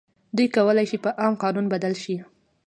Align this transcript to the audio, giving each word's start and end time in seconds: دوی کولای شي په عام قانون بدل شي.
دوی 0.35 0.47
کولای 0.55 0.85
شي 0.91 0.97
په 1.03 1.09
عام 1.21 1.33
قانون 1.43 1.65
بدل 1.73 1.93
شي. 2.03 2.15